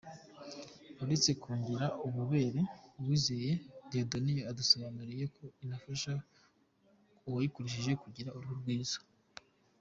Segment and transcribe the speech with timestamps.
[1.03, 2.61] Uretse kongera ubobere,
[2.99, 3.51] Uwizeye
[3.89, 6.11] Dieudonne yadusobanuriye ko inafasha
[7.27, 8.99] uwayikoresheje kugira uruhu rwiza.